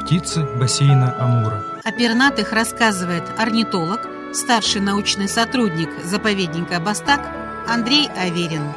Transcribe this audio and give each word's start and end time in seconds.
Птицы 0.00 0.42
бассейна 0.58 1.16
Амура. 1.18 1.64
О 1.84 1.92
пернатых 1.92 2.52
рассказывает 2.52 3.24
орнитолог, 3.38 4.06
старший 4.32 4.80
научный 4.80 5.28
сотрудник 5.28 5.90
заповедника 6.04 6.80
Бастак 6.80 7.20
Андрей 7.68 8.08
Аверин. 8.16 8.72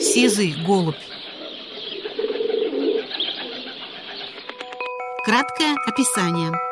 Сизый 0.00 0.54
голубь. 0.66 0.96
Краткое 5.24 5.76
описание. 5.86 6.67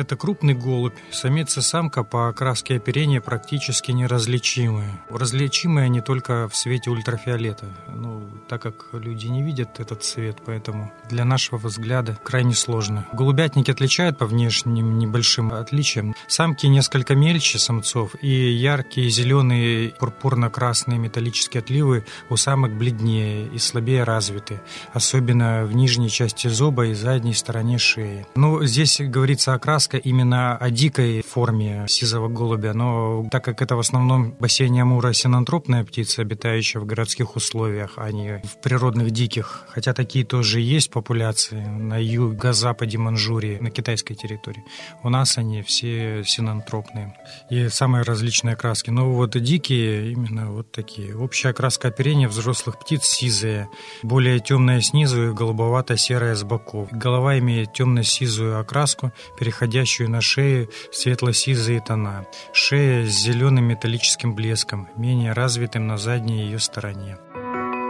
Это 0.00 0.16
крупный 0.16 0.54
голубь. 0.54 0.94
Самец 1.12 1.58
и 1.58 1.60
самка 1.60 2.04
по 2.04 2.30
окраске 2.30 2.76
оперения 2.76 3.20
практически 3.20 3.92
неразличимые. 3.92 4.98
Различимые 5.10 5.84
они 5.84 6.00
только 6.00 6.48
в 6.48 6.56
свете 6.56 6.88
ультрафиолета. 6.88 7.66
Ну, 7.94 8.22
так 8.48 8.62
как 8.62 8.86
люди 8.94 9.26
не 9.26 9.42
видят 9.42 9.78
этот 9.78 10.02
цвет, 10.02 10.38
поэтому 10.46 10.90
для 11.10 11.26
нашего 11.26 11.58
взгляда 11.58 12.18
крайне 12.22 12.54
сложно. 12.54 13.06
Голубятники 13.12 13.70
отличают 13.70 14.16
по 14.16 14.24
внешним 14.24 14.98
небольшим 14.98 15.52
отличиям. 15.52 16.14
Самки 16.28 16.64
несколько 16.64 17.14
мельче 17.14 17.58
самцов, 17.58 18.14
и 18.22 18.30
яркие 18.30 19.10
зеленые 19.10 19.90
пурпурно-красные 19.98 20.98
металлические 20.98 21.60
отливы 21.60 22.06
у 22.30 22.36
самок 22.36 22.72
бледнее 22.72 23.48
и 23.48 23.58
слабее 23.58 24.04
развиты, 24.04 24.62
особенно 24.94 25.66
в 25.66 25.74
нижней 25.74 26.08
части 26.08 26.48
зуба 26.48 26.86
и 26.86 26.94
задней 26.94 27.34
стороне 27.34 27.76
шеи. 27.76 28.26
Ну, 28.34 28.64
здесь 28.64 28.98
говорится 28.98 29.52
о 29.52 29.58
краске 29.58 29.89
сказка 29.90 30.08
именно 30.08 30.56
о 30.56 30.70
дикой 30.70 31.22
форме 31.22 31.86
сизого 31.88 32.28
голубя, 32.28 32.74
но 32.74 33.26
так 33.30 33.44
как 33.44 33.62
это 33.62 33.76
в 33.76 33.80
основном 33.80 34.34
бассейне 34.38 34.82
Амура 34.82 35.12
синантропная 35.12 35.84
птица, 35.84 36.22
обитающая 36.22 36.80
в 36.80 36.86
городских 36.86 37.36
условиях, 37.36 37.94
а 37.96 38.12
не 38.12 38.40
в 38.44 38.60
природных 38.62 39.10
диких, 39.10 39.66
хотя 39.68 39.92
такие 39.92 40.24
тоже 40.24 40.60
есть 40.60 40.90
популяции 40.90 41.60
на 41.60 41.98
юго-западе 41.98 42.98
Манчжурии, 42.98 43.58
на 43.60 43.70
китайской 43.70 44.14
территории. 44.14 44.62
У 45.02 45.08
нас 45.08 45.38
они 45.38 45.62
все 45.62 46.22
синантропные 46.24 47.14
и 47.50 47.68
самые 47.68 48.02
различные 48.04 48.56
краски. 48.56 48.90
Но 48.90 49.10
вот 49.12 49.36
дикие 49.42 50.12
именно 50.12 50.50
вот 50.50 50.72
такие. 50.72 51.16
Общая 51.16 51.52
краска 51.52 51.88
оперения 51.88 52.28
взрослых 52.28 52.78
птиц 52.78 53.04
сизая, 53.04 53.68
более 54.02 54.38
темная 54.38 54.80
снизу 54.80 55.30
и 55.30 55.34
голубовато-серая 55.34 56.34
с 56.34 56.42
боков. 56.42 56.88
Голова 56.92 57.38
имеет 57.38 57.72
темно-сизую 57.72 58.60
окраску, 58.60 59.12
переходя 59.38 59.69
переходящую 59.70 60.10
на 60.10 60.20
шее 60.20 60.68
светло-сизые 60.92 61.80
тона. 61.80 62.26
Шея 62.52 63.06
с 63.06 63.10
зеленым 63.10 63.64
металлическим 63.64 64.34
блеском, 64.34 64.88
менее 64.96 65.32
развитым 65.32 65.86
на 65.86 65.96
задней 65.96 66.42
ее 66.42 66.58
стороне. 66.58 67.18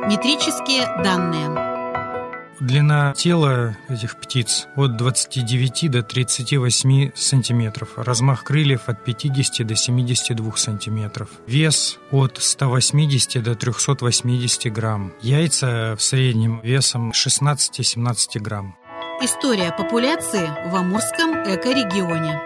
Метрические 0.06 0.82
данные. 1.02 1.70
Длина 2.60 3.14
тела 3.14 3.78
этих 3.88 4.20
птиц 4.20 4.66
от 4.76 4.98
29 4.98 5.90
до 5.90 6.02
38 6.02 7.12
сантиметров. 7.14 7.88
Размах 7.96 8.44
крыльев 8.44 8.82
от 8.88 9.02
50 9.02 9.66
до 9.66 9.74
72 9.74 10.56
сантиметров. 10.56 11.30
Вес 11.46 11.98
от 12.10 12.36
180 12.38 13.42
до 13.42 13.54
380 13.54 14.70
грамм. 14.70 15.14
Яйца 15.22 15.96
в 15.96 16.02
среднем 16.02 16.60
весом 16.62 17.12
16-17 17.12 18.38
грамм. 18.40 18.76
История 19.22 19.70
популяции 19.70 20.48
в 20.64 20.74
Амурском 20.74 21.34
экорегионе. 21.44 22.40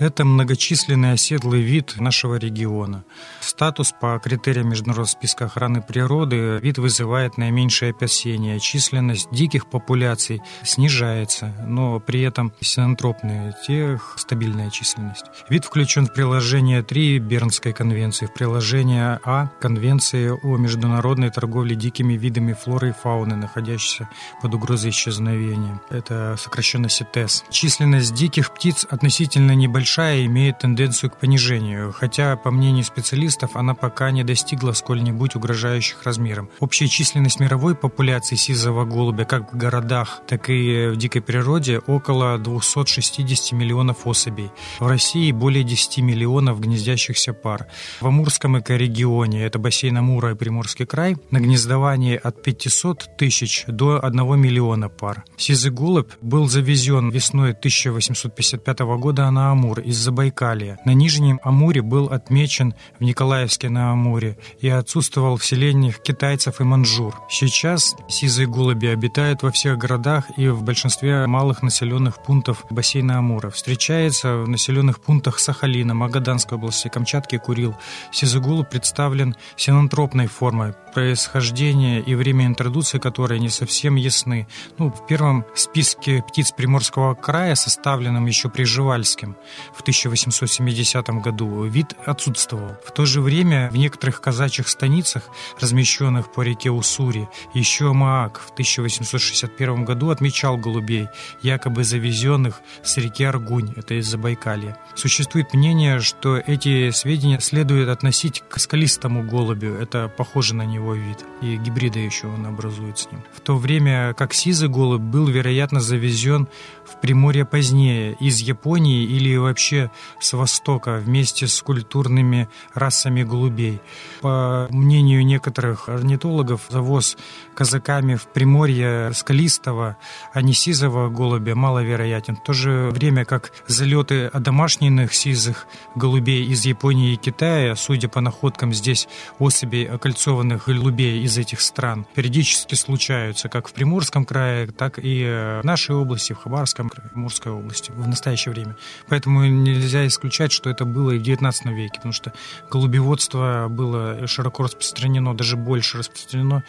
Это 0.00 0.24
многочисленный 0.24 1.12
оседлый 1.12 1.60
вид 1.60 1.96
нашего 1.98 2.36
региона. 2.36 3.04
Статус 3.40 3.92
по 4.00 4.18
критериям 4.18 4.70
Международного 4.70 5.04
списка 5.04 5.44
охраны 5.44 5.82
природы 5.82 6.58
вид 6.62 6.78
вызывает 6.78 7.36
наименьшее 7.36 7.90
опасение. 7.90 8.58
Численность 8.60 9.30
диких 9.30 9.66
популяций 9.66 10.40
снижается, 10.62 11.54
но 11.66 12.00
при 12.00 12.22
этом 12.22 12.50
синантропные, 12.62 13.54
тех 13.66 14.14
стабильная 14.16 14.70
численность. 14.70 15.26
Вид 15.50 15.66
включен 15.66 16.06
в 16.06 16.14
приложение 16.14 16.82
3 16.82 17.18
Бернской 17.18 17.74
конвенции, 17.74 18.24
в 18.24 18.32
приложение 18.32 19.20
А 19.22 19.48
Конвенции 19.60 20.30
о 20.30 20.56
международной 20.56 21.28
торговле 21.28 21.76
дикими 21.76 22.14
видами 22.14 22.54
флоры 22.54 22.88
и 22.88 22.92
фауны, 22.92 23.36
находящихся 23.36 24.08
под 24.40 24.54
угрозой 24.54 24.92
исчезновения. 24.92 25.78
Это 25.90 26.36
сокращенно 26.38 26.88
СИТЕС. 26.88 27.44
Численность 27.50 28.14
диких 28.14 28.54
птиц 28.54 28.86
относительно 28.88 29.54
небольшая 29.54 29.89
большая 29.90 30.24
имеет 30.26 30.60
тенденцию 30.60 31.10
к 31.10 31.16
понижению, 31.16 31.92
хотя, 31.92 32.36
по 32.36 32.52
мнению 32.52 32.84
специалистов, 32.84 33.56
она 33.56 33.74
пока 33.74 34.12
не 34.12 34.22
достигла 34.22 34.72
сколь-нибудь 34.72 35.34
угрожающих 35.34 36.04
размеров. 36.04 36.46
Общая 36.60 36.86
численность 36.86 37.40
мировой 37.40 37.74
популяции 37.74 38.36
сизого 38.36 38.84
голубя 38.84 39.24
как 39.24 39.52
в 39.52 39.56
городах, 39.56 40.22
так 40.28 40.48
и 40.48 40.90
в 40.92 40.96
дикой 40.96 41.22
природе 41.22 41.80
около 41.80 42.38
260 42.38 43.50
миллионов 43.50 44.06
особей. 44.06 44.52
В 44.78 44.86
России 44.86 45.32
более 45.32 45.64
10 45.64 45.98
миллионов 45.98 46.60
гнездящихся 46.60 47.32
пар. 47.32 47.66
В 48.00 48.06
Амурском 48.06 48.60
экорегионе, 48.60 49.44
это 49.44 49.58
бассейн 49.58 49.96
Амура 49.96 50.30
и 50.30 50.34
Приморский 50.36 50.86
край, 50.86 51.16
на 51.32 51.40
гнездовании 51.40 52.14
от 52.14 52.44
500 52.44 53.16
тысяч 53.18 53.64
до 53.66 53.98
1 54.00 54.38
миллиона 54.38 54.88
пар. 54.88 55.24
Сизый 55.36 55.72
голубь 55.72 56.12
был 56.20 56.48
завезен 56.48 57.10
весной 57.10 57.50
1855 57.50 58.78
года 58.78 59.28
на 59.32 59.50
Амур 59.50 59.79
из 59.80 59.96
Забайкалья. 59.96 60.78
На 60.84 60.92
Нижнем 60.92 61.40
Амуре 61.42 61.82
был 61.82 62.06
отмечен 62.06 62.74
в 62.98 63.04
Николаевске 63.04 63.68
на 63.68 63.92
Амуре 63.92 64.38
и 64.60 64.68
отсутствовал 64.68 65.36
в 65.36 65.44
селениях 65.44 66.00
китайцев 66.00 66.60
и 66.60 66.64
манжур. 66.64 67.20
Сейчас 67.28 67.96
сизые 68.08 68.46
голуби 68.46 68.86
обитают 68.86 69.42
во 69.42 69.50
всех 69.50 69.78
городах 69.78 70.26
и 70.36 70.48
в 70.48 70.62
большинстве 70.62 71.26
малых 71.26 71.62
населенных 71.62 72.22
пунктов 72.22 72.64
бассейна 72.70 73.18
Амура. 73.18 73.50
Встречается 73.50 74.36
в 74.38 74.48
населенных 74.48 75.00
пунктах 75.00 75.38
Сахалина, 75.38 75.94
Магаданской 75.94 76.56
области, 76.56 76.88
Камчатки, 76.88 77.38
Курил. 77.38 77.74
Сизый 78.12 78.40
голубь 78.40 78.70
представлен 78.70 79.34
синантропной 79.56 80.26
формой, 80.26 80.74
происхождение 80.94 82.00
и 82.00 82.14
время 82.14 82.46
интродукции 82.46 82.98
которой 82.98 83.38
не 83.40 83.48
совсем 83.48 83.96
ясны. 83.96 84.46
Ну, 84.78 84.90
в 84.90 85.06
первом 85.06 85.44
списке 85.54 86.22
птиц 86.26 86.52
Приморского 86.52 87.14
края, 87.14 87.54
составленном 87.54 88.26
еще 88.26 88.48
Приживальским, 88.48 89.36
в 89.74 89.80
1870 89.80 91.08
году 91.20 91.64
вид 91.64 91.94
отсутствовал. 92.04 92.76
В 92.84 92.92
то 92.92 93.06
же 93.06 93.20
время 93.20 93.70
в 93.70 93.76
некоторых 93.76 94.20
казачьих 94.20 94.68
станицах, 94.68 95.24
размещенных 95.60 96.32
по 96.32 96.42
реке 96.42 96.70
Уссури, 96.70 97.28
еще 97.54 97.92
Маак 97.92 98.40
в 98.40 98.50
1861 98.50 99.84
году 99.84 100.10
отмечал 100.10 100.56
голубей, 100.56 101.08
якобы 101.42 101.84
завезенных 101.84 102.60
с 102.82 102.96
реки 102.96 103.24
Аргунь, 103.24 103.72
это 103.76 103.94
из 103.94 104.06
Забайкалья. 104.06 104.78
Существует 104.94 105.54
мнение, 105.54 106.00
что 106.00 106.36
эти 106.36 106.90
сведения 106.90 107.40
следует 107.40 107.88
относить 107.88 108.42
к 108.48 108.58
скалистому 108.58 109.22
голубю, 109.22 109.74
это 109.74 110.08
похоже 110.08 110.54
на 110.54 110.64
него 110.64 110.94
вид, 110.94 111.18
и 111.42 111.56
гибрида 111.56 111.98
еще 111.98 112.26
он 112.26 112.46
образует 112.46 112.98
с 112.98 113.10
ним. 113.10 113.22
В 113.34 113.40
то 113.40 113.56
время 113.56 114.14
как 114.14 114.34
сизый 114.34 114.68
голубь 114.68 115.00
был, 115.00 115.26
вероятно, 115.26 115.80
завезен 115.80 116.48
в 116.84 117.00
Приморье 117.00 117.44
позднее, 117.44 118.16
из 118.20 118.40
Японии 118.40 119.04
или 119.04 119.36
вообще 119.50 119.90
с 120.20 120.32
Востока, 120.32 120.96
вместе 121.04 121.46
с 121.46 121.60
культурными 121.62 122.48
расами 122.74 123.22
голубей. 123.22 123.80
По 124.20 124.66
мнению 124.70 125.24
некоторых 125.24 125.88
орнитологов, 125.88 126.62
завоз 126.68 127.16
казаками 127.54 128.14
в 128.14 128.26
Приморье 128.26 129.12
скалистого, 129.12 129.96
а 130.32 130.42
не 130.42 130.54
сизого 130.54 131.10
голубя 131.10 131.54
маловероятен. 131.54 132.36
В 132.36 132.42
то 132.42 132.52
же 132.52 132.90
время 132.90 133.24
как 133.24 133.52
залеты 133.66 134.26
одомашненных 134.26 135.12
сизых 135.12 135.66
голубей 135.94 136.46
из 136.46 136.64
Японии 136.64 137.12
и 137.12 137.16
Китая, 137.16 137.74
судя 137.74 138.08
по 138.08 138.20
находкам 138.20 138.72
здесь 138.72 139.08
особей 139.38 139.84
окольцованных 139.84 140.68
голубей 140.68 141.22
из 141.22 141.36
этих 141.36 141.60
стран, 141.60 142.06
периодически 142.14 142.76
случаются 142.76 143.48
как 143.48 143.68
в 143.68 143.72
Приморском 143.72 144.24
крае, 144.24 144.68
так 144.68 144.98
и 144.98 145.24
в 145.60 145.64
нашей 145.64 145.96
области, 145.96 146.32
в 146.32 146.38
Хабаровском 146.38 146.88
крае, 146.88 147.10
в 147.12 147.16
Мурской 147.16 147.52
области 147.52 147.90
в 147.90 148.08
настоящее 148.08 148.52
время. 148.52 148.76
Поэтому 149.08 149.39
нельзя 149.44 150.06
исключать, 150.06 150.52
что 150.52 150.70
это 150.70 150.84
было 150.84 151.12
и 151.12 151.18
в 151.18 151.22
XIX 151.22 151.74
веке, 151.74 151.96
потому 151.96 152.12
что 152.12 152.32
голубеводство 152.70 153.66
было 153.68 154.26
широко 154.26 154.64
распространено, 154.64 155.34
даже 155.34 155.56
больше 155.56 155.98
распространено 155.98 156.64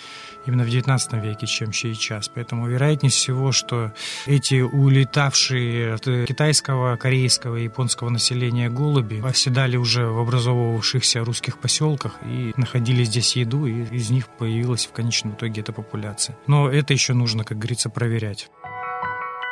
именно 0.46 0.64
в 0.64 0.68
XIX 0.68 1.22
веке, 1.22 1.48
чем 1.48 1.74
сейчас. 1.74 2.30
Поэтому 2.30 2.68
вероятнее 2.68 3.12
всего, 3.12 3.52
что 3.52 3.94
эти 4.26 4.62
улетавшие 4.62 5.94
от 5.94 6.04
китайского, 6.28 6.96
корейского 6.96 7.58
и 7.58 7.64
японского 7.64 8.10
населения 8.10 8.70
голуби 8.70 9.22
оседали 9.24 9.78
уже 9.78 10.08
в 10.08 10.20
образовывавшихся 10.20 11.24
русских 11.24 11.58
поселках 11.58 12.14
и 12.24 12.54
находили 12.58 13.04
здесь 13.04 13.36
еду, 13.36 13.66
и 13.66 13.84
из 13.96 14.10
них 14.10 14.28
появилась 14.28 14.86
в 14.86 14.92
конечном 14.92 15.34
итоге 15.34 15.62
эта 15.62 15.74
популяция. 15.74 16.38
Но 16.48 16.70
это 16.70 16.94
еще 16.94 17.14
нужно, 17.14 17.44
как 17.44 17.58
говорится, 17.58 17.90
проверять. 17.90 18.50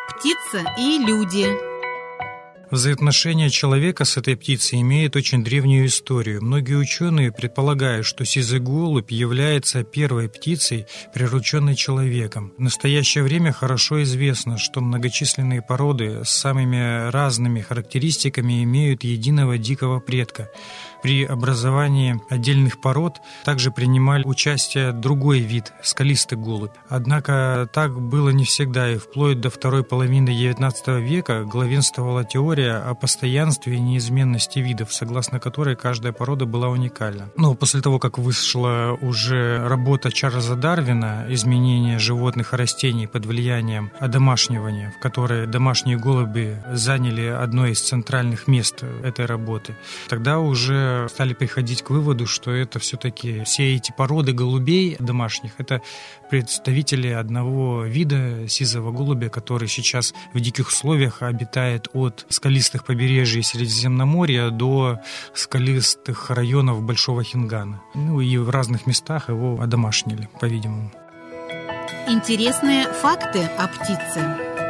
Птица 0.10 0.66
и 0.78 0.98
люди. 0.98 1.69
Взаимоотношения 2.72 3.50
человека 3.50 4.06
с 4.06 4.18
этой 4.18 4.38
птицей 4.38 4.82
имеют 4.82 5.16
очень 5.16 5.44
древнюю 5.44 5.88
историю. 5.88 6.44
Многие 6.44 6.76
ученые 6.76 7.32
предполагают, 7.32 8.06
что 8.06 8.26
сизый 8.26 8.60
голубь 8.60 9.12
является 9.12 9.84
первой 9.84 10.30
птицей, 10.30 10.86
прирученной 11.12 11.76
человеком. 11.76 12.54
В 12.58 12.62
настоящее 12.62 13.24
время 13.24 13.52
хорошо 13.54 14.04
известно, 14.04 14.60
что 14.60 14.82
многочисленные 14.82 15.64
породы 15.64 16.24
с 16.24 16.30
самыми 16.30 17.10
разными 17.10 17.62
характеристиками 17.62 18.64
имеют 18.64 19.04
единого 19.04 19.58
дикого 19.58 20.00
предка. 20.00 20.52
При 21.02 21.24
образовании 21.24 22.22
отдельных 22.30 22.82
пород 22.82 23.16
также 23.46 23.72
принимали 23.72 24.24
участие 24.26 24.92
другой 24.92 25.40
вид– 25.40 25.72
скалистый 25.84 26.38
голубь. 26.38 26.74
Однако 26.90 27.70
так 27.74 28.00
было 28.00 28.30
не 28.30 28.44
всегда, 28.44 28.92
и 28.92 28.98
вплоть 28.98 29.40
до 29.40 29.50
второй 29.50 29.84
половины 29.84 30.30
XIX 30.30 31.02
века 31.02 31.46
главенствовала 31.46 32.26
теория 32.26 32.59
о 32.62 32.94
постоянстве 32.96 33.76
и 33.76 33.80
неизменности 33.80 34.60
видов, 34.60 34.94
согласно 34.94 35.40
которой 35.40 35.76
каждая 35.76 36.14
порода 36.14 36.46
была 36.46 36.70
уникальна. 36.70 37.30
Но 37.38 37.56
после 37.56 37.82
того, 37.82 38.00
как 38.00 38.18
вышла 38.18 38.98
уже 39.02 39.68
работа 39.68 40.12
Чарльза 40.12 40.56
Дарвина 40.56 41.26
«Изменение 41.30 42.00
животных 42.00 42.54
и 42.54 42.56
растений 42.56 43.08
под 43.08 43.26
влиянием 43.26 43.92
одомашнивания», 44.00 44.94
в 44.98 45.02
которой 45.02 45.48
домашние 45.48 45.98
голуби 45.98 46.58
заняли 46.72 47.26
одно 47.26 47.68
из 47.68 47.82
центральных 47.82 48.48
мест 48.48 48.84
этой 49.04 49.26
работы, 49.26 49.76
тогда 50.08 50.40
уже 50.40 51.08
стали 51.10 51.34
приходить 51.34 51.82
к 51.82 51.90
выводу, 51.90 52.26
что 52.26 52.52
это 52.52 52.80
все-таки 52.80 53.44
все 53.44 53.76
эти 53.76 53.94
породы 53.96 54.34
голубей 54.34 54.98
домашних, 55.00 55.54
это 55.58 55.82
представители 56.30 57.10
одного 57.10 57.84
вида 57.84 58.48
сизого 58.48 58.92
голубя, 58.92 59.30
который 59.30 59.68
сейчас 59.68 60.14
в 60.34 60.40
диких 60.40 60.68
условиях 60.68 61.22
обитает 61.22 61.88
от 61.94 62.26
скалистых 62.50 62.84
побережий 62.84 63.44
Средиземноморья 63.44 64.50
до 64.50 65.00
скалистых 65.36 66.32
районов 66.32 66.82
Большого 66.82 67.24
Хингана. 67.24 67.84
Ну 67.94 68.22
и 68.22 68.38
в 68.38 68.50
разных 68.50 68.88
местах 68.88 69.30
его 69.30 69.62
одомашнили, 69.62 70.28
по-видимому. 70.40 70.92
Интересные 72.08 72.92
факты 72.92 73.48
о 73.56 73.68
птице. 73.68 74.69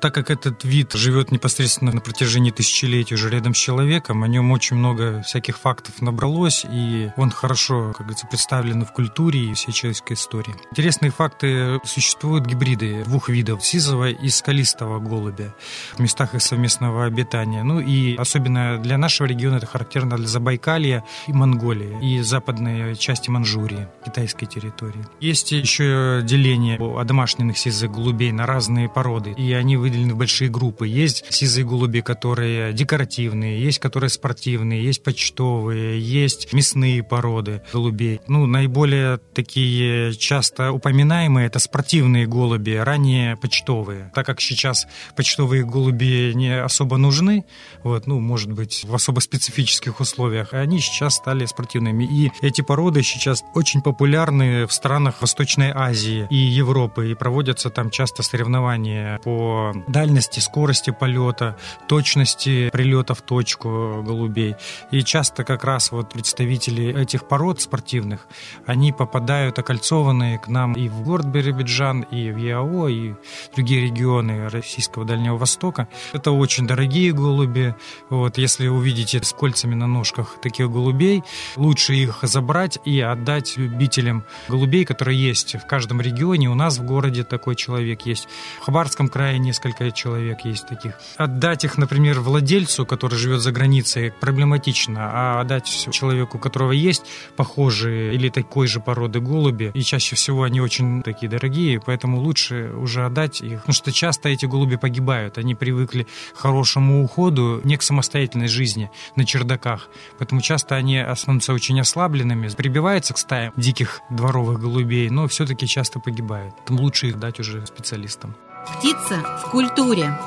Так 0.00 0.14
как 0.14 0.30
этот 0.30 0.64
вид 0.64 0.92
живет 0.92 1.32
непосредственно 1.32 1.90
на 1.90 2.00
протяжении 2.00 2.52
тысячелетий 2.52 3.14
уже 3.14 3.30
рядом 3.30 3.52
с 3.54 3.58
человеком, 3.58 4.22
о 4.22 4.28
нем 4.28 4.52
очень 4.52 4.76
много 4.76 5.22
всяких 5.22 5.58
фактов 5.58 6.00
набралось, 6.00 6.64
и 6.70 7.10
он 7.16 7.30
хорошо, 7.30 7.92
как 7.96 8.06
говорится, 8.06 8.28
представлен 8.28 8.84
в 8.84 8.92
культуре 8.92 9.50
и 9.50 9.54
всей 9.54 9.72
человеческой 9.72 10.12
истории. 10.12 10.54
Интересные 10.70 11.10
факты. 11.10 11.80
Существуют 11.84 12.46
гибриды 12.46 13.02
двух 13.04 13.28
видов– 13.28 13.64
сизого 13.66 14.10
и 14.10 14.28
скалистого 14.28 15.00
голубя 15.00 15.54
в 15.96 16.00
местах 16.00 16.34
их 16.34 16.42
совместного 16.42 17.04
обитания. 17.04 17.64
Ну 17.64 17.80
и 17.80 18.16
особенно 18.16 18.78
для 18.78 18.98
нашего 18.98 19.26
региона 19.26 19.56
это 19.56 19.66
характерно 19.66 20.16
для 20.16 20.28
Забайкалья 20.28 21.04
и 21.26 21.32
Монголии, 21.32 21.98
и 22.02 22.20
западной 22.20 22.94
части 22.94 23.30
Манчжурии, 23.30 23.88
китайской 24.04 24.46
территории. 24.46 25.04
Есть 25.18 25.50
еще 25.50 26.20
деление 26.22 26.78
одомашненных 27.00 27.58
сизых 27.58 27.90
голубей 27.90 28.30
на 28.30 28.46
разные 28.46 28.88
породы, 28.88 29.32
и 29.32 29.52
они 29.52 29.76
вы 29.76 29.87
выделены 29.88 30.14
в 30.14 30.18
большие 30.18 30.50
группы. 30.50 30.86
Есть 30.86 31.24
сизые 31.32 31.64
голуби, 31.64 32.00
которые 32.00 32.72
декоративные, 32.72 33.60
есть 33.62 33.78
которые 33.78 34.10
спортивные, 34.10 34.84
есть 34.84 35.02
почтовые, 35.02 36.00
есть 36.00 36.52
мясные 36.52 37.02
породы 37.02 37.62
голубей. 37.72 38.20
Ну, 38.28 38.46
наиболее 38.46 39.18
такие 39.34 40.14
часто 40.14 40.72
упоминаемые 40.72 41.46
это 41.46 41.58
спортивные 41.58 42.26
голуби, 42.26 42.72
ранее 42.72 43.36
почтовые. 43.36 44.12
Так 44.14 44.26
как 44.26 44.40
сейчас 44.40 44.86
почтовые 45.16 45.64
голуби 45.64 46.32
не 46.34 46.60
особо 46.60 46.96
нужны, 46.96 47.44
вот, 47.82 48.06
ну, 48.06 48.20
может 48.20 48.52
быть, 48.52 48.84
в 48.84 48.94
особо 48.94 49.20
специфических 49.20 50.00
условиях, 50.00 50.52
они 50.52 50.80
сейчас 50.80 51.16
стали 51.16 51.46
спортивными. 51.46 52.04
И 52.04 52.30
эти 52.42 52.60
породы 52.60 53.02
сейчас 53.02 53.42
очень 53.54 53.82
популярны 53.82 54.66
в 54.66 54.72
странах 54.72 55.20
Восточной 55.20 55.72
Азии 55.74 56.26
и 56.30 56.36
Европы, 56.36 57.10
и 57.10 57.14
проводятся 57.14 57.70
там 57.70 57.90
часто 57.90 58.22
соревнования 58.22 59.18
по 59.24 59.72
дальности, 59.86 60.40
скорости 60.40 60.90
полета, 60.90 61.56
точности 61.86 62.70
прилета 62.70 63.14
в 63.14 63.22
точку 63.22 64.02
голубей. 64.04 64.56
И 64.90 65.02
часто 65.02 65.44
как 65.44 65.64
раз 65.64 65.92
вот 65.92 66.12
представители 66.12 67.00
этих 67.00 67.28
пород 67.28 67.60
спортивных, 67.60 68.26
они 68.66 68.92
попадают 68.92 69.58
окольцованные 69.58 70.38
к 70.38 70.48
нам 70.48 70.72
и 70.72 70.88
в 70.88 71.02
город 71.02 71.26
Биробиджан, 71.26 72.02
и 72.02 72.30
в 72.30 72.36
ЯО, 72.36 72.88
и 72.88 73.14
другие 73.54 73.82
регионы 73.82 74.48
Российского 74.48 75.04
Дальнего 75.04 75.36
Востока. 75.36 75.88
Это 76.12 76.30
очень 76.32 76.66
дорогие 76.66 77.12
голуби. 77.12 77.74
Вот, 78.10 78.38
если 78.38 78.68
увидите 78.68 79.22
с 79.22 79.32
кольцами 79.32 79.74
на 79.74 79.86
ножках 79.86 80.36
таких 80.40 80.70
голубей, 80.70 81.22
лучше 81.56 81.94
их 81.94 82.20
забрать 82.22 82.78
и 82.84 83.00
отдать 83.00 83.56
любителям 83.56 84.24
голубей, 84.48 84.84
которые 84.84 85.20
есть 85.20 85.54
в 85.54 85.66
каждом 85.66 86.00
регионе. 86.00 86.48
У 86.48 86.54
нас 86.54 86.78
в 86.78 86.84
городе 86.84 87.24
такой 87.24 87.56
человек 87.56 88.02
есть. 88.02 88.28
В 88.60 88.64
Хабарском 88.64 89.08
крае 89.08 89.38
несколько 89.38 89.67
несколько 89.68 89.90
человек 89.90 90.44
есть 90.44 90.66
таких. 90.66 90.94
Отдать 91.16 91.64
их, 91.64 91.78
например, 91.78 92.20
владельцу, 92.20 92.86
который 92.86 93.18
живет 93.18 93.40
за 93.40 93.52
границей, 93.52 94.10
проблематично, 94.10 95.10
а 95.12 95.40
отдать 95.40 95.66
человеку, 95.90 96.38
у 96.38 96.40
которого 96.40 96.72
есть 96.72 97.04
похожие 97.36 98.14
или 98.14 98.28
такой 98.28 98.66
же 98.66 98.80
породы 98.80 99.20
голуби, 99.20 99.70
и 99.74 99.82
чаще 99.82 100.16
всего 100.16 100.42
они 100.42 100.60
очень 100.60 101.02
такие 101.02 101.28
дорогие, 101.28 101.80
поэтому 101.80 102.20
лучше 102.20 102.72
уже 102.74 103.04
отдать 103.04 103.40
их, 103.40 103.60
потому 103.60 103.74
что 103.74 103.92
часто 103.92 104.28
эти 104.28 104.46
голуби 104.46 104.76
погибают, 104.76 105.38
они 105.38 105.54
привыкли 105.54 106.06
к 106.34 106.38
хорошему 106.38 107.04
уходу, 107.04 107.60
не 107.64 107.76
к 107.76 107.82
самостоятельной 107.82 108.48
жизни 108.48 108.90
на 109.16 109.24
чердаках, 109.24 109.88
поэтому 110.18 110.40
часто 110.40 110.76
они 110.76 111.04
становятся 111.14 111.52
очень 111.52 111.80
ослабленными, 111.80 112.48
прибиваются 112.48 113.14
к 113.14 113.18
стаям 113.18 113.52
диких 113.56 114.00
дворовых 114.10 114.60
голубей, 114.60 115.10
но 115.10 115.26
все-таки 115.26 115.66
часто 115.66 116.00
погибают. 116.00 116.54
Там 116.66 116.80
лучше 116.80 117.08
их 117.08 117.18
дать 117.18 117.40
уже 117.40 117.66
специалистам. 117.66 118.34
Птица 118.66 119.22
в 119.42 119.50
культуре 119.50 120.18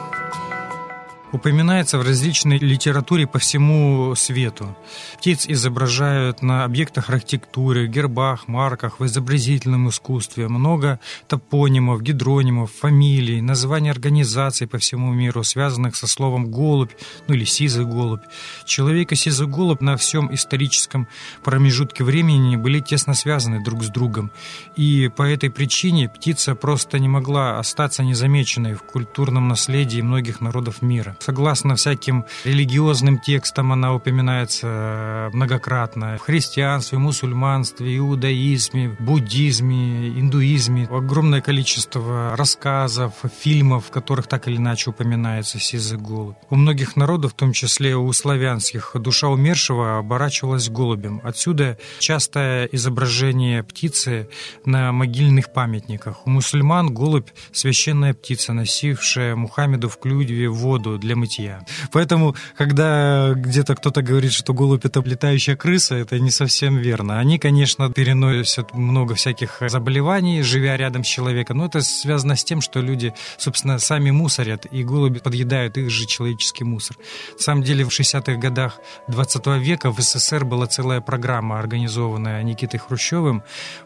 упоминается 1.31 1.97
в 1.97 2.01
различной 2.01 2.57
литературе 2.57 3.27
по 3.27 3.39
всему 3.39 4.13
свету. 4.15 4.75
Птиц 5.17 5.45
изображают 5.47 6.41
на 6.41 6.63
объектах 6.63 7.09
архитектуры, 7.09 7.87
гербах, 7.87 8.47
марках, 8.47 8.99
в 8.99 9.05
изобразительном 9.05 9.89
искусстве. 9.89 10.47
Много 10.47 10.99
топонимов, 11.27 12.01
гидронимов, 12.01 12.71
фамилий, 12.71 13.41
названий 13.41 13.89
организаций 13.89 14.67
по 14.67 14.77
всему 14.77 15.11
миру, 15.11 15.43
связанных 15.43 15.95
со 15.95 16.07
словом 16.07 16.51
«голубь», 16.51 16.91
ну 17.27 17.35
или 17.35 17.45
«сизый 17.45 17.85
голубь». 17.85 18.23
Человек 18.65 19.11
и 19.11 19.15
сизый 19.15 19.47
голубь 19.47 19.81
на 19.81 19.97
всем 19.97 20.33
историческом 20.33 21.07
промежутке 21.43 22.03
времени 22.03 22.55
были 22.55 22.79
тесно 22.79 23.13
связаны 23.13 23.63
друг 23.63 23.83
с 23.83 23.87
другом. 23.87 24.31
И 24.75 25.09
по 25.15 25.23
этой 25.23 25.49
причине 25.49 26.09
птица 26.09 26.55
просто 26.55 26.99
не 26.99 27.07
могла 27.07 27.59
остаться 27.59 28.03
незамеченной 28.03 28.73
в 28.73 28.83
культурном 28.83 29.47
наследии 29.47 30.01
многих 30.01 30.41
народов 30.41 30.81
мира. 30.81 31.15
Согласно 31.21 31.75
всяким 31.75 32.25
религиозным 32.45 33.19
текстам 33.19 33.71
она 33.71 33.93
упоминается 33.93 34.67
э, 34.67 35.29
многократно. 35.33 36.17
В 36.17 36.21
христианстве, 36.21 36.97
мусульманстве, 36.97 37.95
иудаизме, 37.97 38.95
буддизме, 38.99 40.09
индуизме. 40.09 40.87
Огромное 40.89 41.41
количество 41.41 42.35
рассказов, 42.35 43.13
фильмов, 43.39 43.85
в 43.85 43.91
которых 43.91 44.25
так 44.25 44.47
или 44.47 44.57
иначе 44.57 44.89
упоминается 44.89 45.59
сизый 45.59 45.99
голубь. 45.99 46.37
У 46.49 46.55
многих 46.55 46.95
народов, 46.95 47.33
в 47.33 47.35
том 47.35 47.53
числе 47.53 47.95
у 47.95 48.11
славянских, 48.13 48.93
душа 48.95 49.27
умершего 49.27 49.99
оборачивалась 49.99 50.69
голубем. 50.69 51.21
Отсюда 51.23 51.77
частое 51.99 52.65
изображение 52.71 53.61
птицы 53.61 54.27
на 54.65 54.91
могильных 54.91 55.53
памятниках. 55.53 56.25
У 56.25 56.31
мусульман 56.31 56.91
голубь– 56.91 57.29
священная 57.51 58.15
птица, 58.15 58.53
носившая 58.53 59.35
Мухаммеду 59.35 59.87
в 59.87 59.99
клюве 59.99 60.49
воду 60.49 60.97
для 60.97 61.10
для 61.11 61.15
мытья. 61.17 61.61
Поэтому, 61.91 62.35
когда 62.57 63.33
где-то 63.35 63.75
кто-то 63.75 64.01
говорит, 64.01 64.31
что 64.31 64.53
голубь 64.53 64.85
это 64.85 65.01
летающая 65.01 65.55
крыса, 65.57 65.95
это 65.95 66.19
не 66.19 66.31
совсем 66.31 66.77
верно. 66.77 67.19
Они, 67.19 67.37
конечно, 67.37 67.91
переносят 67.91 68.73
много 68.73 69.15
всяких 69.15 69.61
заболеваний, 69.67 70.41
живя 70.41 70.77
рядом 70.77 71.03
с 71.03 71.07
человеком, 71.07 71.57
но 71.57 71.65
это 71.65 71.81
связано 71.81 72.35
с 72.35 72.43
тем, 72.45 72.61
что 72.61 72.79
люди, 72.79 73.13
собственно, 73.37 73.77
сами 73.79 74.11
мусорят, 74.11 74.65
и 74.71 74.83
голуби 74.83 75.19
подъедают 75.19 75.77
их 75.77 75.89
же 75.89 76.05
человеческий 76.05 76.63
мусор. 76.63 76.95
На 77.33 77.43
самом 77.43 77.63
деле, 77.63 77.83
в 77.83 77.89
60-х 77.89 78.35
годах 78.35 78.79
20 79.09 79.47
века 79.59 79.91
в 79.91 79.99
СССР 79.99 80.45
была 80.45 80.67
целая 80.67 81.01
программа, 81.01 81.59
организованная 81.59 82.41
Никитой 82.43 82.79
Хрущевым 82.79 83.43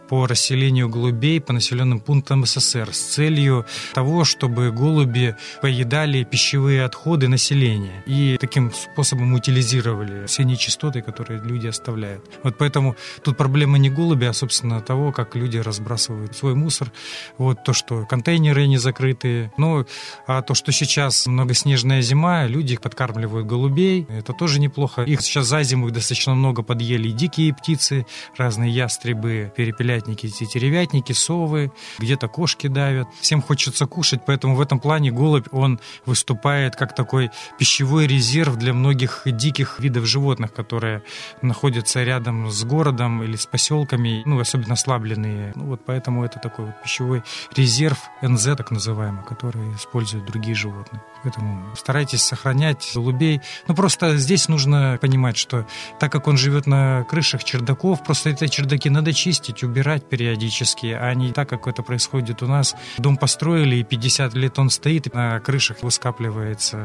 по 0.09 0.27
расселению 0.27 0.89
голубей 0.89 1.41
по 1.41 1.53
населенным 1.53 1.99
пунктам 1.99 2.45
СССР 2.45 2.93
с 2.93 2.99
целью 3.15 3.65
того, 3.93 4.25
чтобы 4.25 4.71
голуби 4.71 5.35
поедали 5.61 6.23
пищевые 6.23 6.83
отходы 6.83 7.14
заводы 7.15 7.27
населения. 7.29 8.03
И 8.05 8.37
таким 8.39 8.71
способом 8.73 9.33
утилизировали 9.33 10.25
все 10.25 10.43
нечистоты, 10.43 11.01
которые 11.01 11.41
люди 11.41 11.67
оставляют. 11.67 12.21
Вот 12.43 12.57
поэтому 12.57 12.95
тут 13.23 13.37
проблема 13.37 13.77
не 13.77 13.89
голуби, 13.89 14.25
а, 14.25 14.33
собственно, 14.33 14.81
того, 14.81 15.11
как 15.13 15.35
люди 15.35 15.57
разбрасывают 15.57 16.35
свой 16.35 16.55
мусор. 16.55 16.91
Вот 17.37 17.63
то, 17.63 17.73
что 17.73 18.05
контейнеры 18.05 18.67
не 18.67 18.77
закрытые. 18.77 19.51
Ну, 19.57 19.85
а 20.27 20.41
то, 20.41 20.55
что 20.55 20.71
сейчас 20.73 21.27
многоснежная 21.27 22.01
зима, 22.01 22.47
люди 22.47 22.73
их 22.73 22.81
подкармливают 22.81 23.47
голубей. 23.47 24.05
Это 24.09 24.33
тоже 24.33 24.59
неплохо. 24.59 25.03
Их 25.03 25.21
сейчас 25.21 25.47
за 25.47 25.63
зиму 25.63 25.91
достаточно 25.91 26.35
много 26.35 26.63
подъели 26.63 27.11
дикие 27.11 27.53
птицы, 27.53 28.05
разные 28.37 28.71
ястребы, 28.71 29.53
перепелятники, 29.55 30.27
тетеревятники, 30.27 31.13
совы, 31.13 31.71
где-то 31.99 32.27
кошки 32.27 32.67
давят. 32.67 33.07
Всем 33.21 33.41
хочется 33.41 33.85
кушать, 33.85 34.21
поэтому 34.25 34.55
в 34.55 34.61
этом 34.61 34.79
плане 34.79 35.11
голубь, 35.11 35.47
он 35.51 35.79
выступает 36.05 36.75
как 36.75 36.95
такой 37.05 37.29
пищевой 37.59 38.07
резерв 38.07 38.57
для 38.57 38.73
многих 38.73 39.21
диких 39.25 39.79
видов 39.79 40.05
животных, 40.07 40.51
которые 40.51 41.03
находятся 41.43 42.03
рядом 42.03 42.49
с 42.49 42.63
городом 42.63 43.21
или 43.21 43.35
с 43.35 43.45
поселками, 43.45 44.23
ну, 44.25 44.39
особенно 44.39 44.73
ослабленные. 44.73 45.53
Ну, 45.55 45.65
вот 45.65 45.81
поэтому 45.85 46.25
это 46.25 46.39
такой 46.39 46.65
вот 46.65 46.81
пищевой 46.81 47.21
резерв 47.55 47.99
НЗ, 48.23 48.43
так 48.57 48.71
называемый, 48.71 49.23
который 49.23 49.75
используют 49.75 50.25
другие 50.25 50.55
животные. 50.55 50.99
Поэтому 51.21 51.75
старайтесь 51.75 52.23
сохранять 52.23 52.91
голубей. 52.95 53.41
Ну, 53.67 53.75
просто 53.75 54.17
здесь 54.17 54.49
нужно 54.49 54.97
понимать, 54.99 55.37
что 55.37 55.67
так 55.99 56.11
как 56.11 56.27
он 56.27 56.37
живет 56.37 56.65
на 56.65 57.03
крышах 57.03 57.43
чердаков, 57.43 58.03
просто 58.03 58.31
эти 58.31 58.47
чердаки 58.47 58.89
надо 58.89 59.13
чистить, 59.13 59.63
убирать 59.63 60.09
периодически, 60.09 60.87
а 60.87 61.13
не 61.13 61.33
так, 61.33 61.49
как 61.49 61.67
это 61.67 61.83
происходит 61.83 62.41
у 62.41 62.47
нас. 62.47 62.75
Дом 62.97 63.17
построили, 63.17 63.75
и 63.75 63.83
50 63.83 64.33
лет 64.33 64.57
он 64.57 64.71
стоит, 64.71 65.13
на 65.13 65.39
крышах 65.39 65.83
выскапливается 65.83 66.84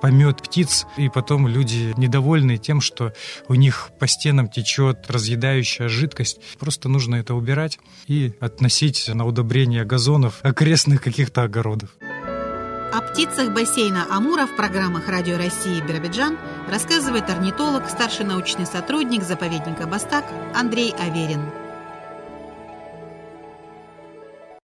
помет 0.00 0.42
птиц, 0.42 0.86
и 0.96 1.08
потом 1.08 1.46
люди 1.46 1.94
недовольны 1.96 2.56
тем, 2.58 2.80
что 2.80 3.12
у 3.48 3.54
них 3.54 3.90
по 3.98 4.06
стенам 4.06 4.48
течет 4.48 5.10
разъедающая 5.10 5.88
жидкость. 5.88 6.40
Просто 6.58 6.88
нужно 6.88 7.16
это 7.16 7.34
убирать 7.34 7.78
и 8.06 8.32
относить 8.40 9.08
на 9.12 9.26
удобрение 9.26 9.84
газонов 9.84 10.40
окрестных 10.42 11.02
каких-то 11.02 11.42
огородов. 11.42 11.90
О 12.92 13.00
птицах 13.02 13.54
бассейна 13.54 14.06
Амура 14.10 14.46
в 14.46 14.56
программах 14.56 15.06
Радио 15.08 15.36
России 15.36 15.80
Биробиджан 15.80 16.36
рассказывает 16.68 17.30
орнитолог, 17.30 17.88
старший 17.88 18.26
научный 18.26 18.66
сотрудник 18.66 19.22
заповедника 19.22 19.86
Бастак 19.86 20.24
Андрей 20.56 20.92
Аверин. 20.98 21.69